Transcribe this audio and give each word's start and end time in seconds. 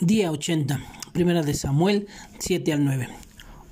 Día 0.00 0.30
80, 0.30 0.80
primera 1.12 1.42
de 1.42 1.54
Samuel 1.54 2.06
7 2.38 2.72
al 2.72 2.84
9. 2.84 3.08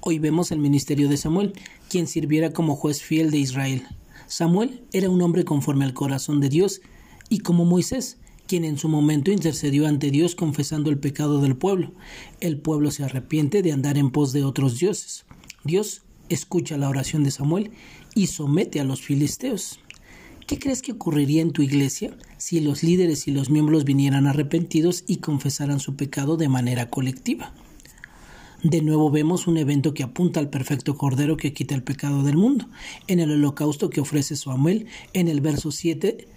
Hoy 0.00 0.18
vemos 0.18 0.50
el 0.50 0.58
ministerio 0.58 1.08
de 1.08 1.16
Samuel, 1.16 1.52
quien 1.88 2.08
sirviera 2.08 2.52
como 2.52 2.74
juez 2.74 3.00
fiel 3.00 3.30
de 3.30 3.38
Israel. 3.38 3.86
Samuel 4.26 4.82
era 4.92 5.08
un 5.08 5.22
hombre 5.22 5.44
conforme 5.44 5.84
al 5.84 5.94
corazón 5.94 6.40
de 6.40 6.48
Dios, 6.48 6.80
y 7.28 7.38
como 7.38 7.64
Moisés, 7.64 8.18
quien 8.48 8.64
en 8.64 8.76
su 8.76 8.88
momento 8.88 9.30
intercedió 9.30 9.86
ante 9.86 10.10
Dios 10.10 10.34
confesando 10.34 10.90
el 10.90 10.98
pecado 10.98 11.40
del 11.40 11.56
pueblo. 11.56 11.92
El 12.40 12.58
pueblo 12.58 12.90
se 12.90 13.04
arrepiente 13.04 13.62
de 13.62 13.70
andar 13.70 13.96
en 13.96 14.10
pos 14.10 14.32
de 14.32 14.42
otros 14.42 14.80
dioses. 14.80 15.26
Dios 15.62 16.02
escucha 16.28 16.76
la 16.76 16.88
oración 16.88 17.22
de 17.22 17.30
Samuel 17.30 17.70
y 18.16 18.26
somete 18.26 18.80
a 18.80 18.84
los 18.84 19.00
filisteos. 19.00 19.78
¿Qué 20.46 20.60
crees 20.60 20.80
que 20.80 20.92
ocurriría 20.92 21.42
en 21.42 21.50
tu 21.50 21.62
iglesia 21.62 22.16
si 22.36 22.60
los 22.60 22.84
líderes 22.84 23.26
y 23.26 23.32
los 23.32 23.50
miembros 23.50 23.84
vinieran 23.84 24.28
arrepentidos 24.28 25.02
y 25.08 25.16
confesaran 25.16 25.80
su 25.80 25.96
pecado 25.96 26.36
de 26.36 26.48
manera 26.48 26.88
colectiva? 26.88 27.52
De 28.62 28.80
nuevo 28.80 29.10
vemos 29.10 29.48
un 29.48 29.56
evento 29.56 29.92
que 29.92 30.04
apunta 30.04 30.38
al 30.38 30.48
perfecto 30.48 30.96
Cordero 30.96 31.36
que 31.36 31.52
quita 31.52 31.74
el 31.74 31.82
pecado 31.82 32.22
del 32.22 32.36
mundo, 32.36 32.68
en 33.08 33.18
el 33.18 33.32
holocausto 33.32 33.90
que 33.90 34.00
ofrece 34.00 34.36
Samuel 34.36 34.86
en 35.14 35.26
el 35.26 35.40
verso 35.40 35.72
7 35.72 36.28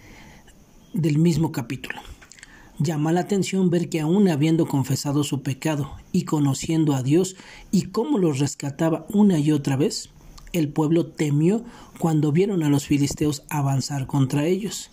del 0.94 1.20
mismo 1.20 1.52
capítulo. 1.52 2.02
Llama 2.80 3.12
la 3.12 3.20
atención 3.20 3.70
ver 3.70 3.90
que 3.90 4.00
aún 4.00 4.28
habiendo 4.28 4.66
confesado 4.66 5.24
su 5.24 5.44
pecado 5.44 5.92
y 6.12 6.24
conociendo 6.24 6.96
a 6.96 7.04
Dios 7.04 7.36
y 7.70 7.84
cómo 7.84 8.18
los 8.18 8.40
rescataba 8.40 9.06
una 9.10 9.38
y 9.38 9.52
otra 9.52 9.76
vez, 9.76 10.10
el 10.54 10.70
pueblo 10.70 11.08
temió 11.08 11.64
cuando 12.00 12.32
vieron 12.32 12.64
a 12.64 12.70
los 12.70 12.86
filisteos 12.86 13.44
avanzar 13.50 14.08
contra 14.08 14.46
ellos. 14.46 14.90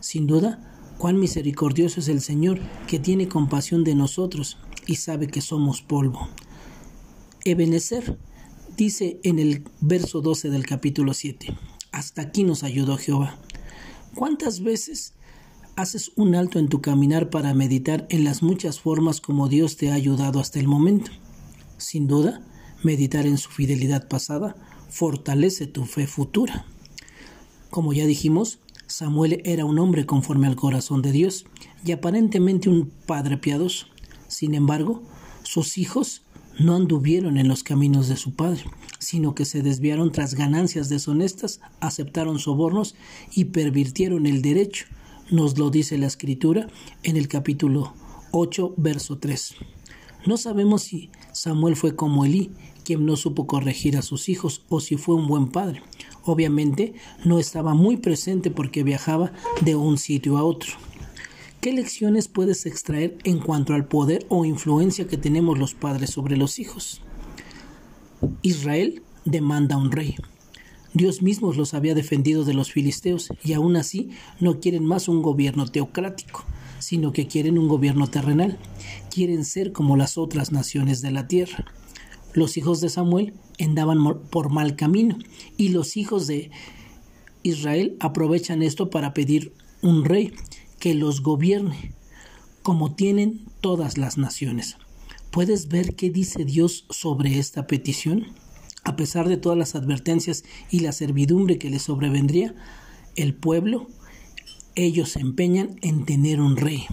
Sin 0.00 0.26
duda, 0.26 0.76
cuán 0.98 1.18
misericordioso 1.18 2.00
es 2.00 2.08
el 2.08 2.20
Señor 2.20 2.60
que 2.86 2.98
tiene 2.98 3.28
compasión 3.28 3.84
de 3.84 3.94
nosotros 3.94 4.58
y 4.86 4.96
sabe 4.96 5.28
que 5.28 5.40
somos 5.40 5.82
polvo. 5.82 6.28
Ebenezer 7.44 8.18
dice 8.76 9.20
en 9.22 9.38
el 9.38 9.64
verso 9.80 10.20
12 10.20 10.50
del 10.50 10.66
capítulo 10.66 11.14
7, 11.14 11.56
hasta 11.92 12.22
aquí 12.22 12.44
nos 12.44 12.62
ayudó 12.62 12.96
Jehová. 12.96 13.38
¿Cuántas 14.14 14.62
veces 14.62 15.14
haces 15.76 16.12
un 16.16 16.34
alto 16.34 16.58
en 16.58 16.68
tu 16.68 16.80
caminar 16.80 17.30
para 17.30 17.54
meditar 17.54 18.06
en 18.08 18.24
las 18.24 18.42
muchas 18.42 18.80
formas 18.80 19.20
como 19.20 19.48
Dios 19.48 19.76
te 19.76 19.90
ha 19.90 19.94
ayudado 19.94 20.40
hasta 20.40 20.58
el 20.58 20.68
momento? 20.68 21.10
Sin 21.76 22.06
duda, 22.06 22.42
meditar 22.82 23.26
en 23.26 23.38
su 23.38 23.50
fidelidad 23.50 24.08
pasada 24.08 24.56
fortalece 24.88 25.66
tu 25.66 25.84
fe 25.84 26.06
futura. 26.06 26.66
Como 27.70 27.92
ya 27.92 28.06
dijimos, 28.06 28.60
Samuel 28.86 29.42
era 29.44 29.64
un 29.64 29.78
hombre 29.78 30.06
conforme 30.06 30.46
al 30.46 30.56
corazón 30.56 31.02
de 31.02 31.12
Dios 31.12 31.44
y 31.84 31.92
aparentemente 31.92 32.68
un 32.68 32.90
padre 33.06 33.36
piadoso. 33.36 33.86
Sin 34.28 34.54
embargo, 34.54 35.02
sus 35.42 35.76
hijos 35.78 36.22
no 36.58 36.74
anduvieron 36.74 37.36
en 37.36 37.48
los 37.48 37.62
caminos 37.62 38.08
de 38.08 38.16
su 38.16 38.34
padre, 38.34 38.64
sino 38.98 39.34
que 39.34 39.44
se 39.44 39.62
desviaron 39.62 40.12
tras 40.12 40.34
ganancias 40.34 40.88
deshonestas, 40.88 41.60
aceptaron 41.80 42.38
sobornos 42.38 42.94
y 43.34 43.46
pervirtieron 43.46 44.26
el 44.26 44.40
derecho. 44.40 44.86
Nos 45.30 45.58
lo 45.58 45.70
dice 45.70 45.98
la 45.98 46.06
escritura 46.06 46.68
en 47.02 47.16
el 47.16 47.28
capítulo 47.28 47.94
8, 48.30 48.74
verso 48.76 49.18
3. 49.18 49.56
No 50.26 50.36
sabemos 50.36 50.82
si 50.82 51.10
Samuel 51.32 51.76
fue 51.76 51.94
como 51.94 52.24
Elí, 52.24 52.50
quien 52.86 53.04
no 53.04 53.16
supo 53.16 53.48
corregir 53.48 53.96
a 53.96 54.02
sus 54.02 54.28
hijos, 54.28 54.62
o 54.68 54.78
si 54.78 54.96
fue 54.96 55.16
un 55.16 55.26
buen 55.26 55.48
padre. 55.48 55.82
Obviamente 56.24 56.94
no 57.24 57.40
estaba 57.40 57.74
muy 57.74 57.96
presente 57.96 58.52
porque 58.52 58.84
viajaba 58.84 59.32
de 59.60 59.74
un 59.74 59.98
sitio 59.98 60.38
a 60.38 60.44
otro. 60.44 60.70
¿Qué 61.60 61.72
lecciones 61.72 62.28
puedes 62.28 62.64
extraer 62.64 63.18
en 63.24 63.40
cuanto 63.40 63.74
al 63.74 63.86
poder 63.86 64.24
o 64.28 64.44
influencia 64.44 65.08
que 65.08 65.16
tenemos 65.16 65.58
los 65.58 65.74
padres 65.74 66.10
sobre 66.10 66.36
los 66.36 66.60
hijos? 66.60 67.02
Israel 68.42 69.02
demanda 69.24 69.76
un 69.76 69.90
rey. 69.90 70.14
Dios 70.94 71.22
mismo 71.22 71.52
los 71.52 71.74
había 71.74 71.96
defendido 71.96 72.44
de 72.44 72.54
los 72.54 72.70
filisteos 72.70 73.30
y 73.42 73.54
aún 73.54 73.74
así 73.74 74.10
no 74.38 74.60
quieren 74.60 74.84
más 74.84 75.08
un 75.08 75.22
gobierno 75.22 75.66
teocrático, 75.66 76.44
sino 76.78 77.12
que 77.12 77.26
quieren 77.26 77.58
un 77.58 77.66
gobierno 77.66 78.06
terrenal. 78.06 78.58
Quieren 79.10 79.44
ser 79.44 79.72
como 79.72 79.96
las 79.96 80.16
otras 80.18 80.52
naciones 80.52 81.02
de 81.02 81.10
la 81.10 81.26
tierra. 81.26 81.64
Los 82.36 82.58
hijos 82.58 82.82
de 82.82 82.90
Samuel 82.90 83.32
andaban 83.58 84.20
por 84.28 84.50
mal 84.50 84.76
camino 84.76 85.16
y 85.56 85.70
los 85.70 85.96
hijos 85.96 86.26
de 86.26 86.50
Israel 87.42 87.96
aprovechan 87.98 88.62
esto 88.62 88.90
para 88.90 89.14
pedir 89.14 89.54
un 89.80 90.04
rey 90.04 90.34
que 90.78 90.92
los 90.92 91.22
gobierne, 91.22 91.94
como 92.62 92.94
tienen 92.94 93.46
todas 93.62 93.96
las 93.96 94.18
naciones. 94.18 94.76
¿Puedes 95.30 95.68
ver 95.68 95.96
qué 95.96 96.10
dice 96.10 96.44
Dios 96.44 96.84
sobre 96.90 97.38
esta 97.38 97.66
petición? 97.66 98.26
A 98.84 98.96
pesar 98.96 99.30
de 99.30 99.38
todas 99.38 99.56
las 99.56 99.74
advertencias 99.74 100.44
y 100.70 100.80
la 100.80 100.92
servidumbre 100.92 101.56
que 101.56 101.70
les 101.70 101.84
sobrevendría, 101.84 102.54
el 103.14 103.34
pueblo, 103.34 103.88
ellos 104.74 105.12
se 105.12 105.20
empeñan 105.20 105.78
en 105.80 106.04
tener 106.04 106.42
un 106.42 106.58
rey. 106.58 106.84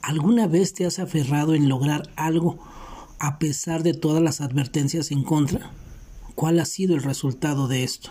¿Alguna 0.00 0.46
vez 0.46 0.74
te 0.74 0.86
has 0.86 1.00
aferrado 1.00 1.56
en 1.56 1.68
lograr 1.68 2.08
algo 2.14 2.60
a 3.24 3.38
pesar 3.38 3.82
de 3.82 3.94
todas 3.94 4.22
las 4.22 4.42
advertencias 4.42 5.10
en 5.10 5.22
contra? 5.22 5.70
¿Cuál 6.34 6.60
ha 6.60 6.66
sido 6.66 6.94
el 6.94 7.02
resultado 7.02 7.68
de 7.68 7.82
esto? 7.82 8.10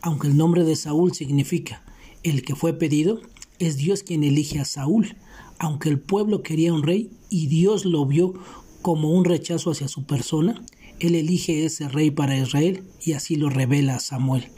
Aunque 0.00 0.26
el 0.26 0.36
nombre 0.36 0.64
de 0.64 0.74
Saúl 0.74 1.14
significa 1.14 1.84
el 2.24 2.42
que 2.42 2.56
fue 2.56 2.72
pedido, 2.72 3.20
es 3.60 3.76
Dios 3.76 4.02
quien 4.02 4.24
elige 4.24 4.58
a 4.58 4.64
Saúl, 4.64 5.14
aunque 5.60 5.90
el 5.90 6.00
pueblo 6.00 6.42
quería 6.42 6.74
un 6.74 6.82
rey 6.82 7.12
y 7.30 7.46
Dios 7.46 7.84
lo 7.84 8.04
vio 8.04 8.34
como 8.82 9.12
un 9.12 9.24
rechazo 9.24 9.70
hacia 9.70 9.86
su 9.86 10.06
persona, 10.06 10.60
Él 10.98 11.14
elige 11.14 11.64
ese 11.64 11.88
rey 11.88 12.10
para 12.10 12.36
Israel 12.36 12.82
y 13.00 13.12
así 13.12 13.36
lo 13.36 13.48
revela 13.48 13.94
a 13.94 14.00
Samuel. 14.00 14.48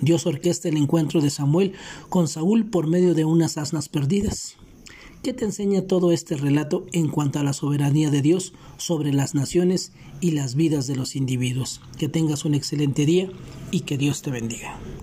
Dios 0.00 0.26
orquesta 0.26 0.68
el 0.68 0.76
encuentro 0.76 1.20
de 1.20 1.30
Samuel 1.30 1.74
con 2.08 2.26
Saúl 2.26 2.66
por 2.66 2.88
medio 2.88 3.14
de 3.14 3.24
unas 3.24 3.56
asnas 3.56 3.88
perdidas. 3.88 4.56
¿Qué 5.22 5.32
te 5.32 5.44
enseña 5.44 5.82
todo 5.82 6.12
este 6.12 6.36
relato 6.36 6.86
en 6.92 7.08
cuanto 7.08 7.40
a 7.40 7.42
la 7.42 7.52
soberanía 7.52 8.10
de 8.10 8.22
Dios 8.22 8.52
sobre 8.76 9.12
las 9.12 9.34
naciones 9.34 9.92
y 10.20 10.30
las 10.30 10.54
vidas 10.54 10.86
de 10.86 10.94
los 10.94 11.16
individuos? 11.16 11.80
Que 11.98 12.08
tengas 12.08 12.44
un 12.44 12.54
excelente 12.54 13.04
día 13.04 13.28
y 13.72 13.80
que 13.80 13.98
Dios 13.98 14.22
te 14.22 14.30
bendiga. 14.30 14.78